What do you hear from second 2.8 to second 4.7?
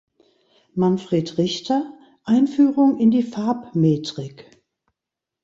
in die Farbmetrik".